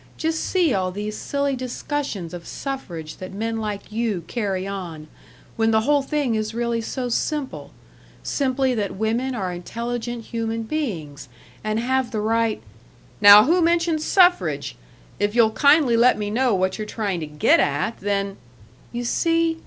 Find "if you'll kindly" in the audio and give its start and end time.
15.19-15.95